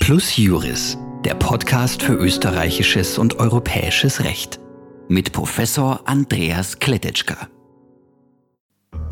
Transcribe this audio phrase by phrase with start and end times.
[0.00, 4.60] Plus Juris, der Podcast für österreichisches und europäisches Recht
[5.08, 7.48] mit Professor Andreas Kletetschka.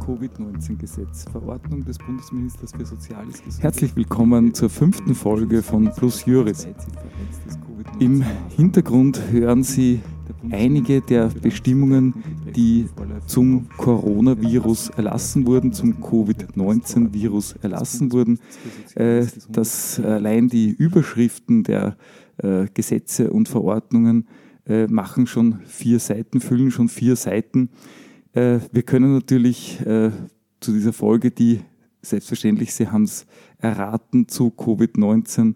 [0.05, 3.43] Covid-19-Gesetz, Verordnung des Bundesministers für Soziales.
[3.61, 6.69] Herzlich willkommen zur fünften Folge von Plus Juris.
[8.01, 8.23] Im
[8.57, 10.01] Hintergrund hören Sie
[10.51, 12.15] einige der Bestimmungen,
[12.55, 12.87] die
[13.27, 18.39] zum Coronavirus erlassen wurden, zum Covid-19-Virus erlassen wurden.
[18.95, 21.97] Äh, dass allein die Überschriften der
[22.39, 24.27] äh, Gesetze und Verordnungen
[24.67, 27.71] äh, machen schon vier Seiten, füllen schon vier Seiten.
[28.35, 31.61] Wir können natürlich zu dieser Folge, die
[32.03, 33.25] selbstverständlich, Sie haben es
[33.57, 35.55] erraten, zu Covid-19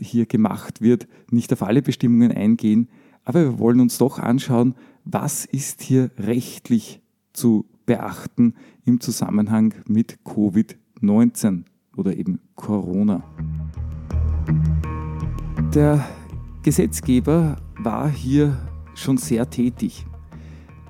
[0.00, 2.88] hier gemacht wird, nicht auf alle Bestimmungen eingehen.
[3.24, 4.74] Aber wir wollen uns doch anschauen,
[5.04, 7.00] was ist hier rechtlich
[7.32, 11.64] zu beachten im Zusammenhang mit Covid-19
[11.96, 13.22] oder eben Corona.
[15.74, 16.04] Der
[16.62, 18.58] Gesetzgeber war hier
[18.94, 20.06] schon sehr tätig.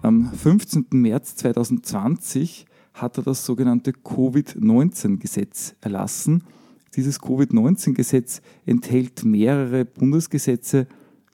[0.02, 0.86] Am 15.
[0.92, 6.44] März 2020 hat er das sogenannte Covid-19-Gesetz erlassen.
[6.94, 10.86] Dieses Covid-19-Gesetz enthält mehrere Bundesgesetze,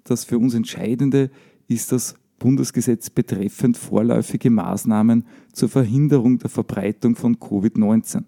[0.05, 1.31] das für uns Entscheidende
[1.69, 8.25] ist das Bundesgesetz betreffend vorläufige Maßnahmen zur Verhinderung der Verbreitung von Covid-19.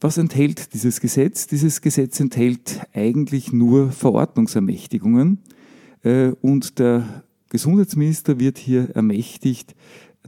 [0.00, 1.48] Was enthält dieses Gesetz?
[1.48, 5.38] Dieses Gesetz enthält eigentlich nur Verordnungsermächtigungen
[6.02, 9.74] äh, und der Gesundheitsminister wird hier ermächtigt,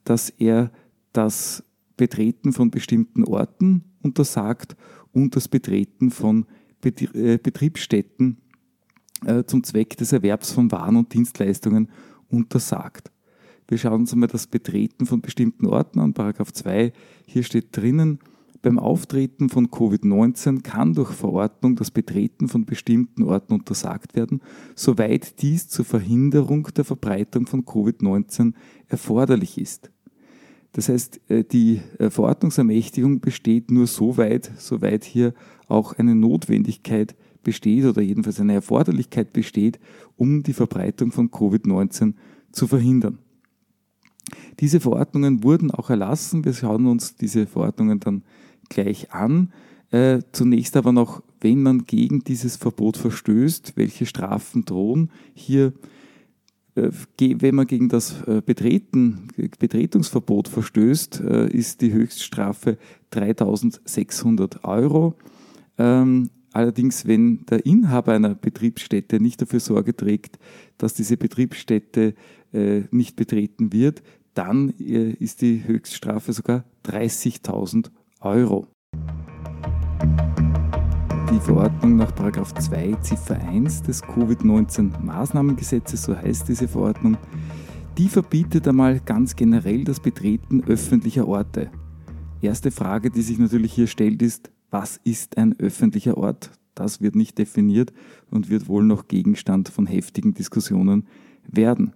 [0.05, 0.73] dass er
[1.13, 1.63] das
[1.97, 4.75] Betreten von bestimmten Orten untersagt
[5.13, 6.47] und das Betreten von
[6.83, 8.39] äh, Betriebsstätten
[9.47, 11.89] zum Zweck des Erwerbs von Waren und Dienstleistungen
[12.29, 13.11] untersagt.
[13.69, 16.93] Wir schauen uns einmal das Betreten von bestimmten Orten an, Paragraph 2.
[17.27, 18.19] Hier steht drinnen,
[18.63, 24.43] beim Auftreten von Covid-19 kann durch Verordnung das Betreten von bestimmten Orten untersagt werden,
[24.75, 28.53] soweit dies zur Verhinderung der Verbreitung von Covid-19
[28.89, 29.91] erforderlich ist.
[30.73, 35.33] Das heißt, äh, die äh, Verordnungsermächtigung besteht nur so weit, soweit hier
[35.67, 39.79] auch eine Notwendigkeit besteht oder jedenfalls eine Erforderlichkeit besteht,
[40.17, 42.15] um die Verbreitung von Covid-19
[42.53, 43.19] zu verhindern.
[44.61, 46.45] Diese Verordnungen wurden auch erlassen.
[46.45, 48.23] Wir schauen uns diese Verordnungen dann
[48.69, 49.53] gleich an.
[49.91, 55.11] Äh, zunächst aber noch, wenn man gegen dieses Verbot verstößt, welche Strafen drohen.
[55.35, 55.73] Hier,
[56.77, 59.29] äh, wenn man gegen das äh, Betreten,
[59.59, 62.79] Betretungsverbot verstößt, äh, ist die Höchststrafe
[63.11, 65.17] 3600 Euro.
[65.77, 70.39] Ähm, Allerdings, wenn der Inhaber einer Betriebsstätte nicht dafür Sorge trägt,
[70.79, 72.15] dass diese Betriebsstätte
[72.53, 74.03] äh, nicht betreten wird,
[74.35, 77.91] dann äh, ist die Höchststrafe sogar 30.000
[78.21, 78.67] Euro.
[81.33, 87.17] Die Verordnung nach 2 Ziffer 1 des Covid-19-Maßnahmengesetzes, so heißt diese Verordnung,
[87.97, 91.71] die verbietet einmal ganz generell das Betreten öffentlicher Orte.
[92.41, 96.51] Erste Frage, die sich natürlich hier stellt, ist, was ist ein öffentlicher Ort?
[96.75, 97.93] Das wird nicht definiert
[98.31, 101.07] und wird wohl noch Gegenstand von heftigen Diskussionen
[101.47, 101.93] werden.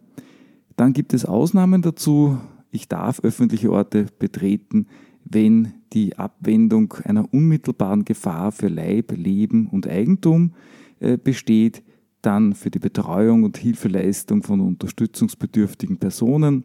[0.77, 2.39] Dann gibt es Ausnahmen dazu.
[2.71, 4.87] Ich darf öffentliche Orte betreten,
[5.25, 10.53] wenn die Abwendung einer unmittelbaren Gefahr für Leib, Leben und Eigentum
[11.01, 11.83] äh, besteht,
[12.21, 16.65] dann für die Betreuung und Hilfeleistung von unterstützungsbedürftigen Personen,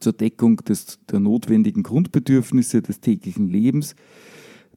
[0.00, 3.94] zur Deckung des, der notwendigen Grundbedürfnisse des täglichen Lebens,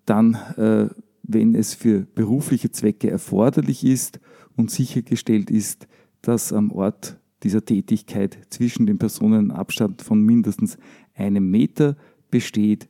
[0.08, 0.88] dann, äh,
[1.24, 4.20] wenn es für berufliche Zwecke erforderlich ist
[4.56, 5.88] und sichergestellt ist,
[6.22, 10.78] dass am Ort dieser Tätigkeit zwischen den Personen ein Abstand von mindestens
[11.14, 11.96] einem Meter
[12.32, 12.90] besteht.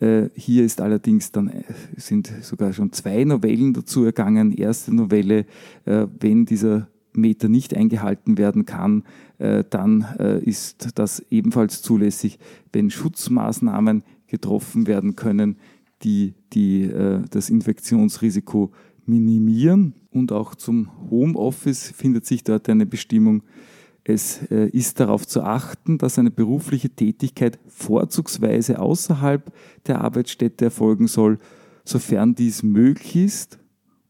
[0.00, 1.62] Äh, hier ist allerdings dann, äh,
[1.96, 4.52] sind sogar schon zwei Novellen dazu ergangen.
[4.52, 5.46] Erste Novelle,
[5.84, 9.04] äh, wenn dieser Meter nicht eingehalten werden kann,
[9.38, 10.06] dann
[10.46, 12.38] ist das ebenfalls zulässig,
[12.72, 15.56] wenn Schutzmaßnahmen getroffen werden können,
[16.02, 18.72] die, die äh, das Infektionsrisiko
[19.06, 19.94] minimieren.
[20.10, 23.42] Und auch zum Homeoffice findet sich dort eine Bestimmung.
[24.04, 29.52] Es äh, ist darauf zu achten, dass eine berufliche Tätigkeit vorzugsweise außerhalb
[29.86, 31.38] der Arbeitsstätte erfolgen soll,
[31.84, 33.58] sofern dies möglich ist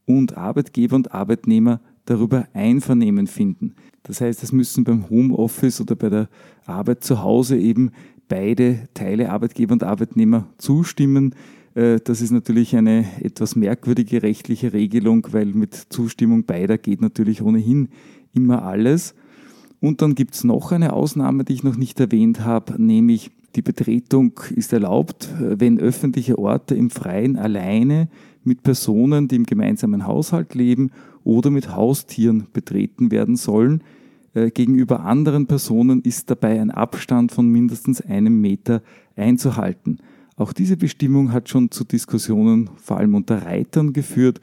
[0.06, 3.74] und Arbeitgeber und Arbeitnehmer darüber Einvernehmen finden.
[4.02, 6.28] Das heißt, es müssen beim Homeoffice oder bei der
[6.66, 7.92] Arbeit zu Hause eben
[8.28, 11.34] beide Teile, Arbeitgeber und Arbeitnehmer, zustimmen.
[11.74, 17.42] Äh, das ist natürlich eine etwas merkwürdige rechtliche Regelung, weil mit Zustimmung beider geht natürlich
[17.42, 17.88] ohnehin
[18.34, 19.14] immer alles.
[19.80, 23.62] Und dann gibt es noch eine Ausnahme, die ich noch nicht erwähnt habe, nämlich Die
[23.62, 28.08] Betretung ist erlaubt, wenn öffentliche Orte im Freien alleine
[28.44, 30.90] mit Personen, die im gemeinsamen Haushalt leben
[31.22, 33.82] oder mit Haustieren betreten werden sollen.
[34.34, 38.82] Äh, gegenüber anderen Personen ist dabei ein Abstand von mindestens einem Meter
[39.16, 39.98] einzuhalten.
[40.42, 44.40] Auch diese Bestimmung hat schon zu Diskussionen vor allem unter Reitern geführt.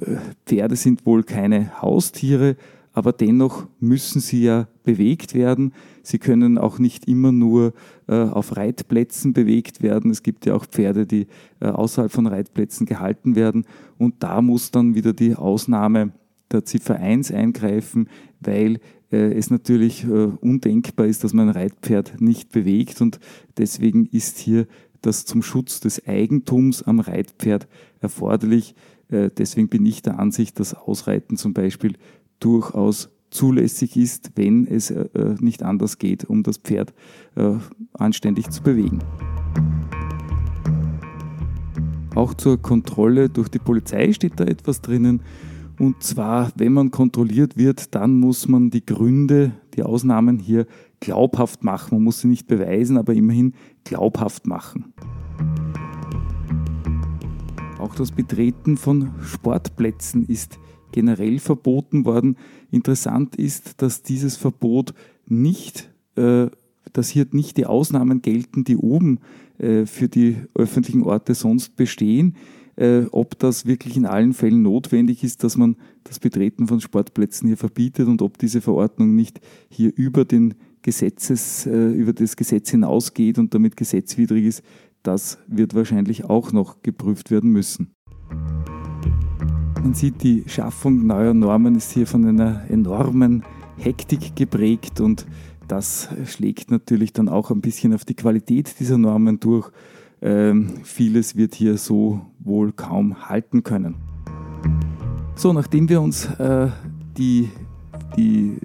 [0.00, 2.56] Äh, Pferde sind wohl keine Haustiere,
[2.94, 5.74] aber dennoch müssen sie ja bewegt werden.
[6.02, 7.74] Sie können auch nicht immer nur
[8.06, 10.10] äh, auf Reitplätzen bewegt werden.
[10.10, 11.26] Es gibt ja auch Pferde, die
[11.60, 13.66] äh, außerhalb von Reitplätzen gehalten werden.
[13.98, 16.12] Und da muss dann wieder die Ausnahme
[16.52, 18.08] der Ziffer 1 eingreifen,
[18.40, 18.78] weil
[19.12, 23.02] äh, es natürlich äh, undenkbar ist, dass man ein Reitpferd nicht bewegt.
[23.02, 23.20] Und
[23.58, 24.66] deswegen ist hier
[25.06, 27.68] das zum Schutz des Eigentums am Reitpferd
[28.00, 28.74] erforderlich.
[29.08, 31.94] Äh, deswegen bin ich der Ansicht, dass Ausreiten zum Beispiel
[32.40, 36.92] durchaus zulässig ist, wenn es äh, äh, nicht anders geht, um das Pferd
[37.92, 39.00] anständig zu bewegen.
[42.14, 45.20] Auch zur Kontrolle durch die Polizei steht da etwas drinnen.
[45.78, 50.66] Und zwar, wenn man kontrolliert wird, dann muss man die Gründe, die Ausnahmen hier
[51.00, 51.96] glaubhaft machen.
[51.96, 54.92] Man muss sie nicht beweisen, aber immerhin glaubhaft machen.
[57.78, 60.58] Auch das Betreten von Sportplätzen ist
[60.92, 62.36] generell verboten worden.
[62.70, 64.94] Interessant ist, dass dieses Verbot
[65.26, 66.46] nicht, äh,
[66.92, 69.18] dass hier nicht die Ausnahmen gelten, die oben
[69.58, 72.36] äh, für die öffentlichen Orte sonst bestehen.
[72.76, 77.46] Äh, ob das wirklich in allen Fällen notwendig ist, dass man das Betreten von Sportplätzen
[77.46, 82.70] hier verbietet und ob diese Verordnung nicht hier über den Gesetzes, äh, über das Gesetz
[82.70, 84.62] hinausgeht und damit gesetzwidrig ist,
[85.02, 87.94] das wird wahrscheinlich auch noch geprüft werden müssen.
[89.82, 93.44] Man sieht, die Schaffung neuer Normen ist hier von einer enormen
[93.76, 95.26] Hektik geprägt und
[95.68, 99.70] das schlägt natürlich dann auch ein bisschen auf die Qualität dieser Normen durch.
[100.22, 103.96] Ähm, vieles wird hier so wohl kaum halten können.
[105.34, 106.68] So, nachdem wir uns äh,
[107.16, 107.50] die,
[108.16, 108.56] die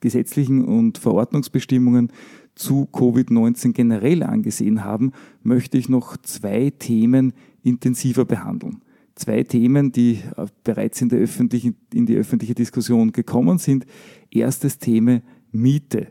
[0.00, 2.12] gesetzlichen und Verordnungsbestimmungen
[2.54, 5.12] zu Covid-19 generell angesehen haben,
[5.42, 7.32] möchte ich noch zwei Themen
[7.62, 8.82] intensiver behandeln
[9.14, 13.86] zwei Themen, die äh, bereits in, in die öffentliche Diskussion gekommen sind.
[14.30, 16.08] Erstes Thema Miete.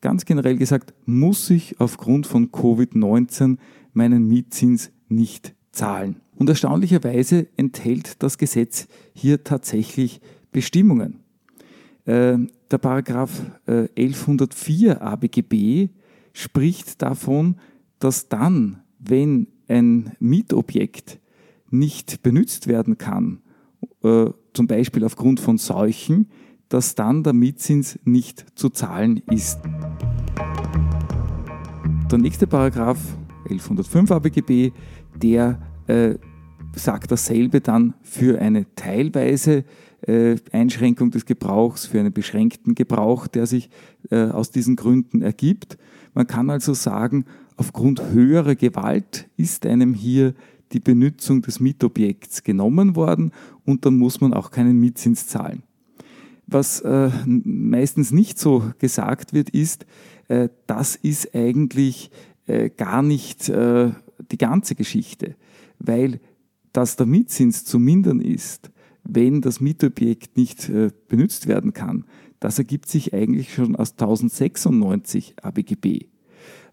[0.00, 3.56] Ganz generell gesagt, muss ich aufgrund von Covid-19
[3.92, 6.20] meinen Mietzins nicht zahlen.
[6.36, 10.20] Und erstaunlicherweise enthält das Gesetz hier tatsächlich
[10.52, 11.20] Bestimmungen.
[12.04, 12.38] Äh,
[12.70, 15.88] der Paragraph 1104 äh, ABGB
[16.32, 17.56] spricht davon,
[17.98, 21.20] dass dann, wenn ein Mietobjekt
[21.70, 23.40] nicht benutzt werden kann,
[24.02, 26.28] äh, zum Beispiel aufgrund von Seuchen,
[26.68, 29.58] dass dann der Mietzins nicht zu zahlen ist.
[32.10, 32.98] Der nächste Paragraph
[33.44, 34.72] 1105 ABGB,
[35.20, 36.14] der äh,
[36.74, 39.64] sagt dasselbe dann für eine teilweise
[40.06, 43.70] äh, Einschränkung des Gebrauchs, für einen beschränkten Gebrauch, der sich
[44.10, 45.78] äh, aus diesen Gründen ergibt.
[46.14, 47.24] Man kann also sagen,
[47.56, 50.34] aufgrund höherer Gewalt ist einem hier
[50.72, 53.32] die Benutzung des Mietobjekts genommen worden
[53.64, 55.62] und dann muss man auch keinen Mietzins zahlen.
[56.46, 59.86] Was äh, meistens nicht so gesagt wird, ist,
[60.28, 62.10] äh, das ist eigentlich
[62.46, 63.92] äh, gar nicht äh,
[64.30, 65.36] die ganze Geschichte,
[65.86, 66.20] weil
[66.74, 68.70] dass der Mietzins zu mindern ist,
[69.04, 72.04] wenn das Mietobjekt nicht äh, benutzt werden kann,
[72.40, 76.08] das ergibt sich eigentlich schon aus 1096 ABGB.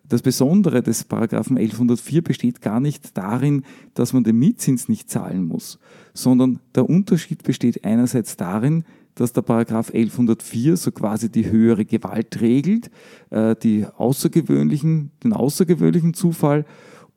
[0.03, 3.63] Das Besondere des Paragraphen 1104 besteht gar nicht darin,
[3.94, 5.80] dass man den Mietzins nicht zahlen muss,
[6.13, 8.84] sondern der Unterschied besteht einerseits darin,
[9.15, 12.89] dass der Paragraph 1104 so quasi die höhere Gewalt regelt,
[13.30, 16.65] äh, die außergewöhnlichen, den außergewöhnlichen Zufall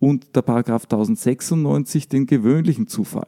[0.05, 3.27] und der Paragraph 1096 den gewöhnlichen Zufall.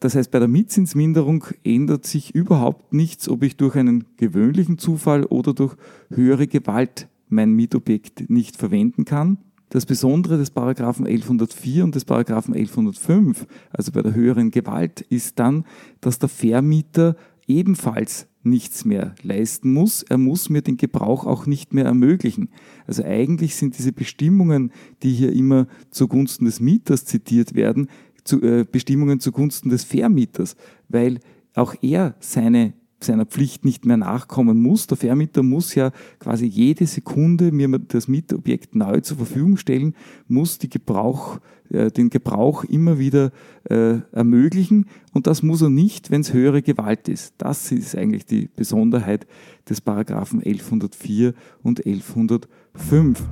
[0.00, 5.24] Das heißt, bei der Mietzinsminderung ändert sich überhaupt nichts, ob ich durch einen gewöhnlichen Zufall
[5.24, 5.76] oder durch
[6.10, 9.38] höhere Gewalt mein Mietobjekt nicht verwenden kann.
[9.68, 15.38] Das Besondere des Paragraphen 1104 und des Paragraphen 1105, also bei der höheren Gewalt, ist
[15.38, 15.64] dann,
[16.00, 17.14] dass der Vermieter
[17.46, 20.02] ebenfalls nichts mehr leisten muss.
[20.02, 22.48] Er muss mir den Gebrauch auch nicht mehr ermöglichen.
[22.86, 24.72] Also eigentlich sind diese Bestimmungen,
[25.02, 27.88] die hier immer zugunsten des Mieters zitiert werden,
[28.24, 30.56] zu, äh, Bestimmungen zugunsten des Vermieters,
[30.88, 31.20] weil
[31.54, 32.74] auch er seine
[33.04, 34.86] seiner Pflicht nicht mehr nachkommen muss.
[34.86, 39.94] Der Vermieter muss ja quasi jede Sekunde mir das Mietobjekt neu zur Verfügung stellen,
[40.28, 41.38] muss Gebrauch,
[41.70, 43.32] äh, den Gebrauch immer wieder
[43.64, 47.34] äh, ermöglichen und das muss er nicht, wenn es höhere Gewalt ist.
[47.38, 49.26] Das ist eigentlich die Besonderheit
[49.68, 53.22] des Paragraphen 1104 und 1105.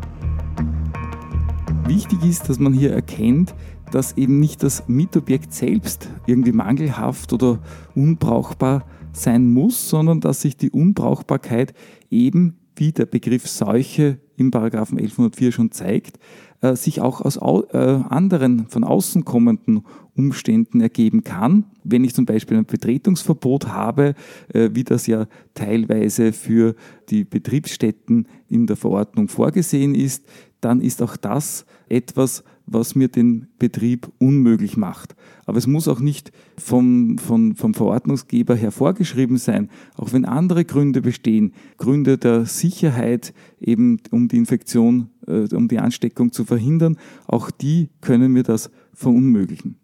[1.86, 3.54] Wichtig ist, dass man hier erkennt,
[3.92, 7.60] dass eben nicht das Mietobjekt selbst irgendwie mangelhaft oder
[7.94, 11.74] unbrauchbar sein muss, sondern dass sich die Unbrauchbarkeit
[12.10, 16.18] eben, wie der Begriff Seuche im Paragraphen 1104 schon zeigt,
[16.60, 19.84] äh, sich auch aus äh, anderen von außen kommenden
[20.16, 21.64] Umständen ergeben kann.
[21.84, 24.14] Wenn ich zum Beispiel ein Betretungsverbot habe,
[24.52, 26.74] äh, wie das ja teilweise für
[27.10, 30.24] die Betriebsstätten in der Verordnung vorgesehen ist,
[30.60, 35.14] dann ist auch das etwas, was mir den Betrieb unmöglich macht.
[35.46, 40.64] Aber es muss auch nicht vom, vom, vom Verordnungsgeber her vorgeschrieben sein, auch wenn andere
[40.64, 46.96] Gründe bestehen, Gründe der Sicherheit, eben um die Infektion, äh, um die Ansteckung zu verhindern,
[47.26, 49.76] auch die können mir das verunmöglichen.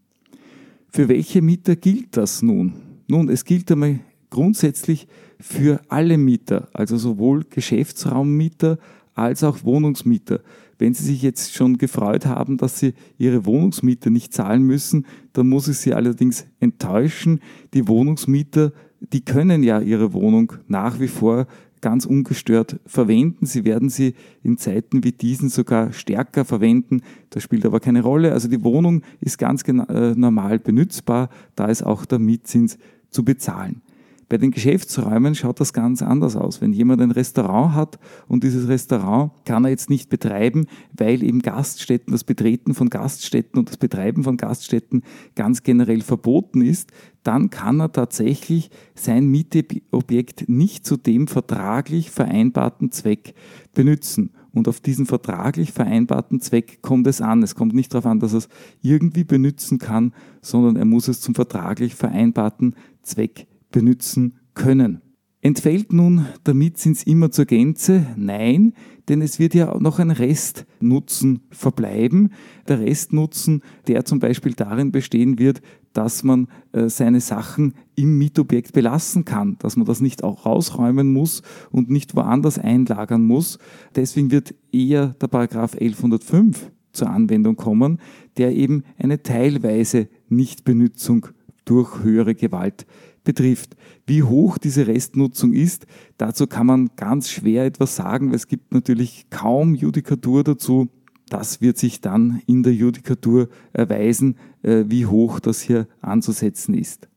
[0.89, 2.73] Für welche Mieter gilt das nun?
[3.07, 5.07] Nun, es gilt einmal grundsätzlich
[5.39, 8.79] für alle Mieter, also sowohl Geschäftsraummieter
[9.15, 10.41] als auch Wohnungsmieter.
[10.81, 15.47] Wenn Sie sich jetzt schon gefreut haben, dass Sie Ihre Wohnungsmiete nicht zahlen müssen, dann
[15.47, 17.41] muss ich Sie allerdings enttäuschen.
[17.75, 21.47] Die Wohnungsmieter, die können ja ihre Wohnung nach wie vor
[21.83, 23.47] ganz ungestört verwenden.
[23.47, 27.03] Sie werden sie in Zeiten wie diesen sogar stärker verwenden.
[27.31, 28.33] Das spielt aber keine Rolle.
[28.33, 31.29] Also die Wohnung ist ganz äh, normal benutzbar.
[31.57, 32.79] Da ist auch der Mietzins
[33.11, 33.83] zu bezahlen.
[34.31, 36.61] Bei den Geschäftsräumen schaut das ganz anders aus.
[36.61, 41.43] Wenn jemand ein Restaurant hat und dieses Restaurant kann er jetzt nicht betreiben, weil eben
[41.43, 45.03] Gaststätten, das Betreten von Gaststätten und das Betreiben von Gaststätten
[45.35, 46.93] ganz generell verboten ist,
[47.25, 53.35] dann kann er tatsächlich sein Mietobjekt nicht zu dem vertraglich vereinbarten Zweck
[53.75, 54.31] benutzen.
[54.53, 57.43] Und auf diesen vertraglich vereinbarten Zweck kommt es an.
[57.43, 58.49] Es kommt nicht darauf an, dass er es
[58.81, 65.03] irgendwie benutzen kann, sondern er muss es zum vertraglich vereinbarten Zweck benutzen können.
[65.43, 68.07] Entfällt nun der Mietzins immer zur Gänze?
[68.17, 68.75] Nein,
[69.09, 72.33] denn es wird ja noch ein Restnutzen verbleiben.
[72.69, 75.63] Der Restnutzen, der zum Beispiel darin bestehen wird,
[75.95, 81.11] dass man äh, seine Sachen im Mietobjekt belassen kann, dass man das nicht auch rausräumen
[81.11, 83.59] muss und nicht woanders einlagern muss.
[83.97, 87.99] Deswegen wird eher der Paragraph 1105 zur Anwendung kommen,
[88.37, 91.29] der eben eine teilweise Nichtbenutzung
[91.65, 92.87] durch höhere Gewalt
[93.25, 93.77] betrifft.
[94.07, 95.87] Wie hoch diese Restnutzung ist,
[96.19, 100.89] dazu kann man ganz schwer etwas sagen, weil es gibt natürlich kaum Judikatur dazu.
[101.29, 107.09] Das wird sich dann in der Judikatur erweisen, äh, wie hoch das hier anzusetzen ist.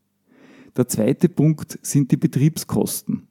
[0.77, 3.27] Der zweite Punkt sind die Betriebskosten.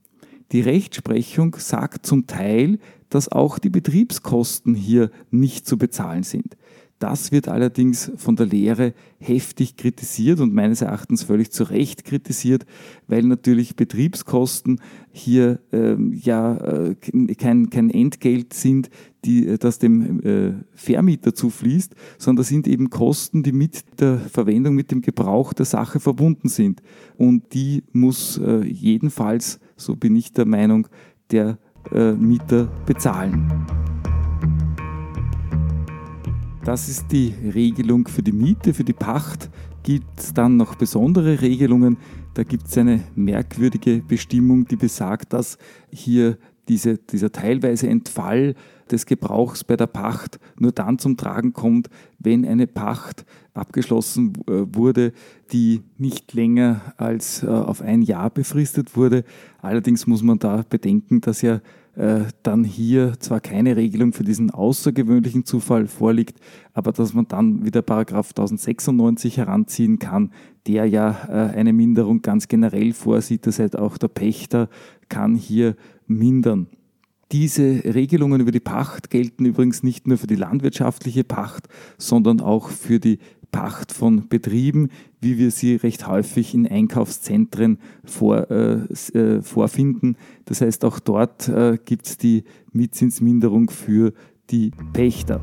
[0.52, 6.56] Die Rechtsprechung sagt zum Teil, dass auch die Betriebskosten hier nicht zu bezahlen sind.
[7.02, 12.64] Das wird allerdings von der Lehre heftig kritisiert und meines Erachtens völlig zu Recht kritisiert,
[13.08, 14.80] weil natürlich Betriebskosten
[15.10, 16.94] hier ähm, ja äh,
[17.34, 18.88] kein, kein Entgelt sind,
[19.24, 24.18] die, äh, das dem äh, Vermieter zufließt, sondern das sind eben Kosten, die mit der
[24.18, 26.82] Verwendung, mit dem Gebrauch der Sache verbunden sind.
[27.16, 30.86] Und die muss äh, jedenfalls, so bin ich der Meinung,
[31.32, 31.58] der
[31.90, 33.50] äh, Mieter bezahlen.
[36.64, 38.72] Das ist die Regelung für die Miete.
[38.72, 39.50] Für die Pacht
[39.82, 41.96] gibt es dann noch besondere Regelungen.
[42.34, 45.58] Da gibt es eine merkwürdige Bestimmung, die besagt, dass
[45.90, 46.38] hier
[46.68, 48.54] diese, dieser teilweise Entfall
[48.92, 51.88] des Gebrauchs bei der Pacht nur dann zum Tragen kommt,
[52.20, 55.12] wenn eine Pacht abgeschlossen äh, wurde,
[55.50, 59.24] die nicht länger als äh, auf ein Jahr befristet wurde.
[59.60, 61.60] Allerdings muss man da bedenken, dass ja
[61.94, 66.38] dann hier zwar keine Regelung für diesen außergewöhnlichen Zufall vorliegt,
[66.72, 70.30] aber dass man dann wieder Paragraph 1096 heranziehen kann,
[70.66, 73.46] der ja äh, eine Minderung ganz generell vorsieht.
[73.46, 74.68] Das heißt, auch der Pächter
[75.08, 76.68] kann hier mindern.
[77.32, 82.68] Diese Regelungen über die Pacht gelten übrigens nicht nur für die landwirtschaftliche Pacht, sondern auch
[82.68, 83.18] für die
[83.52, 84.88] Pacht von Betrieben,
[85.20, 90.16] wie wir sie recht häufig in Einkaufszentren vor, äh, äh, vorfinden.
[90.46, 94.14] Das heißt, auch dort äh, gibt es die Mietzinsminderung für
[94.50, 95.40] die Pächter.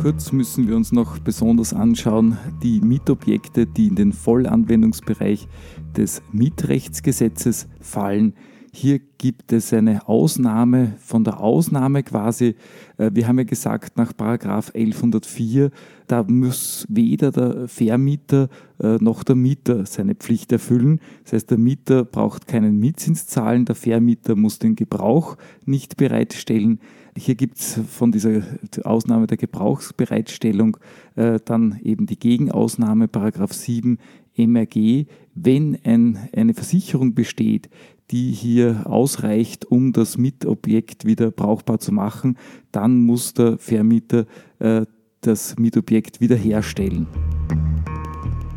[0.00, 5.48] Kurz müssen wir uns noch besonders anschauen, die Mietobjekte, die in den Vollanwendungsbereich
[5.96, 8.34] des Mietrechtsgesetzes fallen.
[8.76, 12.56] Hier gibt es eine Ausnahme von der Ausnahme quasi.
[12.98, 15.70] Äh, wir haben ja gesagt, nach Paragraph 1104,
[16.08, 18.48] da muss weder der Vermieter
[18.82, 20.98] äh, noch der Mieter seine Pflicht erfüllen.
[21.22, 26.80] Das heißt, der Mieter braucht keinen Mietzins zahlen, der Vermieter muss den Gebrauch nicht bereitstellen.
[27.16, 28.42] Hier gibt es von dieser
[28.82, 30.78] Ausnahme der Gebrauchsbereitstellung
[31.14, 33.98] äh, dann eben die Gegenausnahme, Paragraph 7
[34.36, 37.68] MRG, wenn ein, eine Versicherung besteht,
[38.10, 42.36] die hier ausreicht, um das Mietobjekt wieder brauchbar zu machen,
[42.72, 44.26] dann muss der Vermieter
[44.58, 44.86] äh,
[45.20, 47.06] das Mietobjekt wiederherstellen.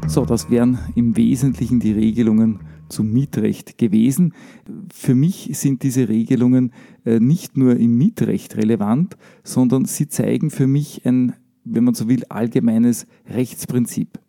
[0.07, 4.33] So, das wären im Wesentlichen die Regelungen zum Mietrecht gewesen.
[4.93, 6.71] Für mich sind diese Regelungen
[7.05, 12.07] äh, nicht nur im Mietrecht relevant, sondern sie zeigen für mich ein, wenn man so
[12.07, 14.19] will, allgemeines Rechtsprinzip.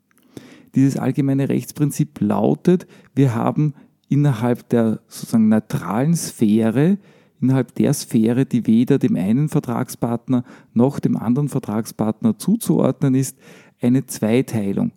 [0.75, 3.75] Dieses allgemeine Rechtsprinzip lautet, wir haben
[4.09, 6.99] innerhalb der sozusagen neutralen Sphäre,
[7.41, 13.39] innerhalb der Sphäre, die weder dem einen Vertragspartner noch dem anderen Vertragspartner zuzuordnen ist,
[13.81, 14.93] eine Zweiteilung.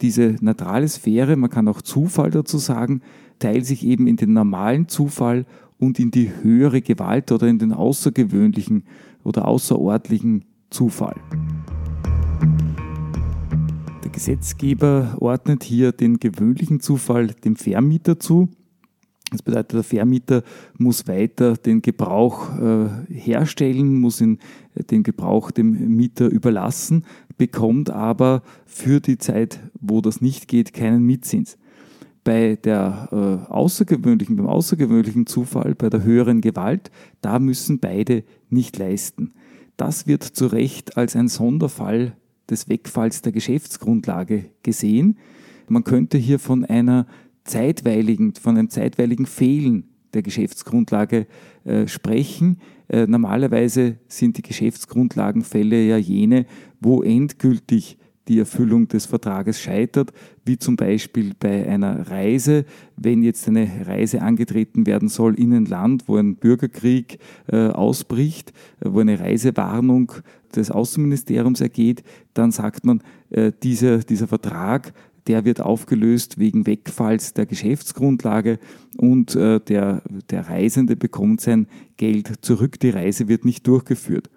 [0.00, 3.02] Diese neutrale Sphäre, man kann auch Zufall dazu sagen,
[3.38, 5.46] teilt sich eben in den normalen Zufall
[5.78, 8.84] und in die höhere Gewalt oder in den außergewöhnlichen
[9.24, 11.16] oder außerordentlichen Zufall.
[14.20, 18.50] Der Gesetzgeber ordnet hier den gewöhnlichen Zufall dem Vermieter zu.
[19.30, 20.42] Das bedeutet, der Vermieter
[20.76, 24.38] muss weiter den Gebrauch äh, herstellen, muss ihn,
[24.74, 27.06] äh, den Gebrauch dem Mieter überlassen,
[27.38, 31.56] bekommt aber für die Zeit, wo das nicht geht, keinen Mietzins.
[32.22, 36.90] Bei der äh, außergewöhnlichen, beim außergewöhnlichen Zufall, bei der höheren Gewalt,
[37.22, 39.32] da müssen beide nicht leisten.
[39.78, 42.18] Das wird zu Recht als ein Sonderfall
[42.50, 45.18] des Wegfalls der Geschäftsgrundlage gesehen.
[45.68, 47.06] Man könnte hier von einer
[47.44, 51.26] zeitweiligen, von einem zeitweiligen Fehlen der Geschäftsgrundlage
[51.64, 52.58] äh, sprechen.
[52.88, 56.46] Äh, normalerweise sind die Geschäftsgrundlagenfälle ja jene,
[56.80, 57.98] wo endgültig
[58.30, 60.12] die Erfüllung des Vertrages scheitert,
[60.44, 62.64] wie zum Beispiel bei einer Reise,
[62.96, 67.18] wenn jetzt eine Reise angetreten werden soll in ein Land, wo ein Bürgerkrieg
[67.48, 70.12] äh, ausbricht, wo eine Reisewarnung
[70.54, 74.94] des Außenministeriums ergeht, dann sagt man, äh, dieser, dieser Vertrag
[75.26, 78.58] der wird aufgelöst wegen Wegfalls der Geschäftsgrundlage
[78.96, 81.66] und äh, der, der Reisende bekommt sein
[81.98, 84.30] Geld zurück, die Reise wird nicht durchgeführt.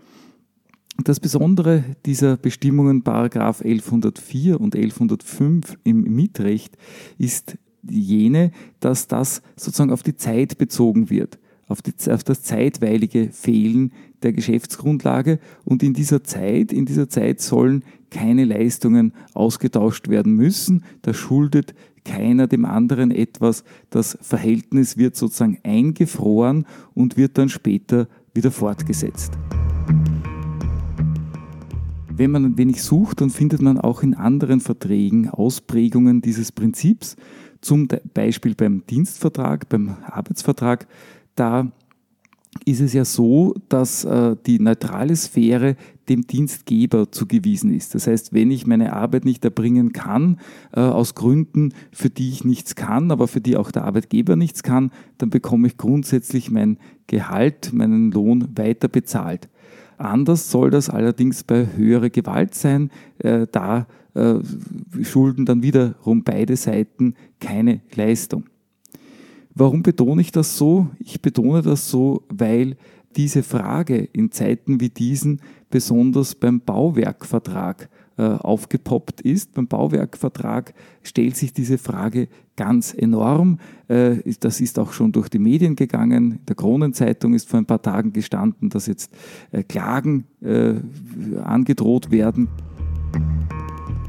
[1.01, 6.77] Das Besondere dieser Bestimmungen Paragraph 1104 und 1105 im Mietrecht
[7.17, 13.29] ist jene, dass das sozusagen auf die Zeit bezogen wird, auf, die, auf das zeitweilige
[13.31, 13.91] Fehlen
[14.21, 20.83] der Geschäftsgrundlage und in dieser Zeit, in dieser Zeit sollen keine Leistungen ausgetauscht werden müssen.
[21.01, 21.73] Da schuldet
[22.05, 23.63] keiner dem anderen etwas.
[23.89, 29.33] Das Verhältnis wird sozusagen eingefroren und wird dann später wieder fortgesetzt.
[32.15, 37.15] Wenn man wenig sucht, dann findet man auch in anderen Verträgen Ausprägungen dieses Prinzips.
[37.59, 40.85] Zum Beispiel beim Dienstvertrag, beim Arbeitsvertrag.
[41.33, 41.71] Da
[42.65, 45.75] ist es ja so, dass äh, die neutrale Sphäre
[46.07, 47.95] dem Dienstgeber zugewiesen ist.
[47.95, 50.39] Das heißt, wenn ich meine Arbeit nicht erbringen kann,
[50.71, 54.61] äh, aus Gründen, für die ich nichts kann, aber für die auch der Arbeitgeber nichts
[54.61, 59.49] kann, dann bekomme ich grundsätzlich mein Gehalt, meinen Lohn weiter bezahlt.
[59.97, 62.89] Anders soll das allerdings bei höherer Gewalt sein.
[63.19, 64.35] Äh, da äh,
[65.01, 68.45] schulden dann wiederum beide Seiten keine Leistung.
[69.55, 70.87] Warum betone ich das so?
[70.99, 72.75] Ich betone das so, weil
[73.15, 77.89] diese Frage in Zeiten wie diesen besonders beim Bauwerkvertrag
[78.21, 79.53] aufgepoppt ist.
[79.53, 83.59] Beim Bauwerkvertrag stellt sich diese Frage ganz enorm.
[83.87, 86.33] Äh, das ist auch schon durch die Medien gegangen.
[86.33, 89.11] In der Kronenzeitung ist vor ein paar Tagen gestanden, dass jetzt
[89.51, 90.25] äh, Klagen
[91.41, 92.49] angedroht werden.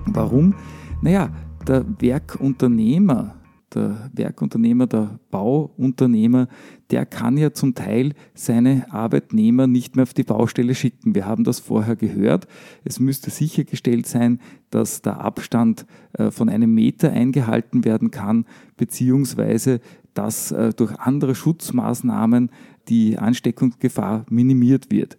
[0.06, 0.54] Warum?
[1.00, 1.30] Naja,
[1.66, 3.36] der Werkunternehmer
[3.74, 6.48] der Werkunternehmer, der Bauunternehmer,
[6.90, 11.14] der kann ja zum Teil seine Arbeitnehmer nicht mehr auf die Baustelle schicken.
[11.14, 12.46] Wir haben das vorher gehört.
[12.84, 19.80] Es müsste sichergestellt sein, dass der Abstand äh, von einem Meter eingehalten werden kann, beziehungsweise
[20.14, 22.50] dass äh, durch andere Schutzmaßnahmen
[22.88, 25.18] die Ansteckungsgefahr minimiert wird.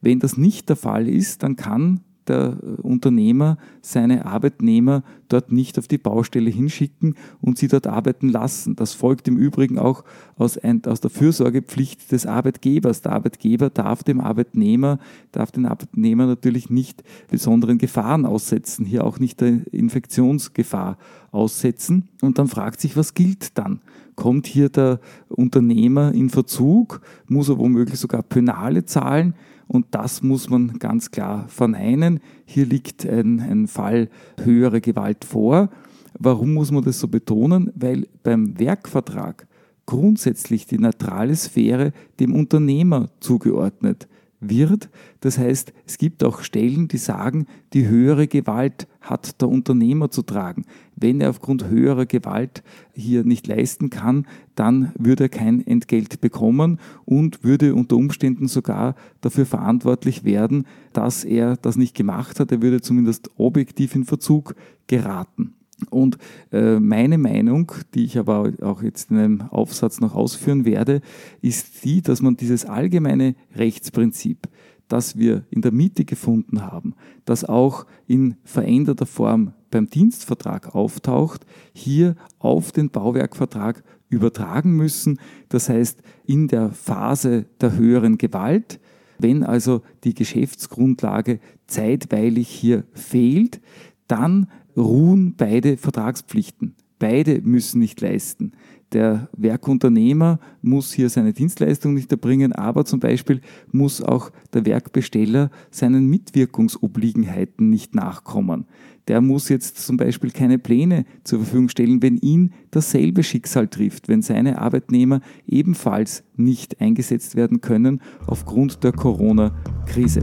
[0.00, 5.88] Wenn das nicht der Fall ist, dann kann der Unternehmer seine Arbeitnehmer dort nicht auf
[5.88, 8.76] die Baustelle hinschicken und sie dort arbeiten lassen.
[8.76, 10.04] Das folgt im Übrigen auch
[10.36, 13.02] aus, ein, aus der Fürsorgepflicht des Arbeitgebers.
[13.02, 14.98] Der Arbeitgeber darf dem Arbeitnehmer,
[15.32, 20.98] darf den Arbeitnehmer natürlich nicht besonderen Gefahren aussetzen, hier auch nicht der Infektionsgefahr
[21.30, 22.08] aussetzen.
[22.22, 23.80] Und dann fragt sich, was gilt dann?
[24.14, 27.00] Kommt hier der Unternehmer in Verzug?
[27.26, 29.34] Muss er womöglich sogar Penale zahlen?
[29.66, 32.20] Und das muss man ganz klar verneinen.
[32.44, 34.08] Hier liegt ein, ein Fall
[34.42, 35.70] höhere Gewalt vor.
[36.18, 37.72] Warum muss man das so betonen?
[37.74, 39.46] Weil beim Werkvertrag
[39.86, 44.08] grundsätzlich die neutrale Sphäre dem Unternehmer zugeordnet
[44.48, 44.90] wird.
[45.20, 50.22] Das heißt, es gibt auch Stellen, die sagen, die höhere Gewalt hat der Unternehmer zu
[50.22, 50.64] tragen.
[50.96, 52.62] Wenn er aufgrund höherer Gewalt
[52.94, 58.94] hier nicht leisten kann, dann würde er kein Entgelt bekommen und würde unter Umständen sogar
[59.20, 62.52] dafür verantwortlich werden, dass er das nicht gemacht hat.
[62.52, 64.54] Er würde zumindest objektiv in Verzug
[64.86, 65.54] geraten.
[65.90, 66.18] Und
[66.52, 71.00] äh, meine Meinung, die ich aber auch jetzt in einem Aufsatz noch ausführen werde,
[71.42, 74.48] ist die, dass man dieses allgemeine Rechtsprinzip,
[74.88, 81.44] das wir in der Mitte gefunden haben, das auch in veränderter Form beim Dienstvertrag auftaucht,
[81.72, 85.18] hier auf den Bauwerkvertrag übertragen müssen.
[85.48, 88.78] Das heißt, in der Phase der höheren Gewalt,
[89.18, 93.60] wenn also die Geschäftsgrundlage zeitweilig hier fehlt,
[94.06, 96.74] dann ruhen beide Vertragspflichten.
[96.98, 98.52] Beide müssen nicht leisten.
[98.92, 103.40] Der Werkunternehmer muss hier seine Dienstleistung nicht erbringen, aber zum Beispiel
[103.72, 108.66] muss auch der Werkbesteller seinen Mitwirkungsobliegenheiten nicht nachkommen.
[109.08, 114.08] Der muss jetzt zum Beispiel keine Pläne zur Verfügung stellen, wenn ihn dasselbe Schicksal trifft,
[114.08, 120.20] wenn seine Arbeitnehmer ebenfalls nicht eingesetzt werden können aufgrund der Corona-Krise.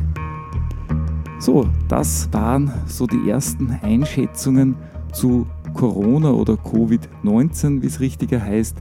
[1.42, 4.76] So, das waren so die ersten Einschätzungen
[5.12, 8.78] zu Corona oder Covid-19, wie es richtiger heißt.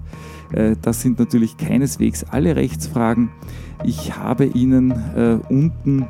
[0.52, 3.30] Äh, das sind natürlich keineswegs alle Rechtsfragen.
[3.82, 6.06] Ich habe Ihnen äh, unten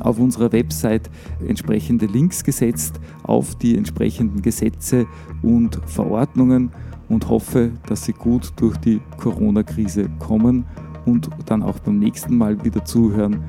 [0.00, 1.10] auf unserer Website
[1.46, 5.04] entsprechende Links gesetzt auf die entsprechenden Gesetze
[5.42, 6.70] und Verordnungen
[7.10, 10.64] und hoffe, dass Sie gut durch die Corona-Krise kommen
[11.04, 13.44] und dann auch beim nächsten Mal wieder zuhören,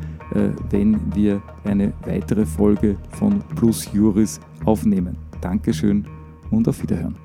[0.69, 5.17] wenn wir eine weitere Folge von Plus Juris aufnehmen.
[5.41, 6.05] Dankeschön
[6.51, 7.15] und auf Wiederhören.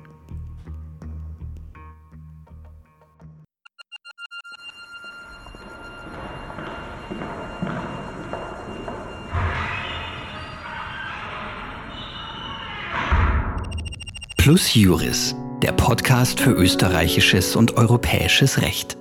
[14.37, 18.95] Plus Juris, der Podcast für österreichisches und europäisches Recht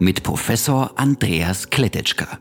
[0.00, 2.40] mit Professor Andreas Kletetschka.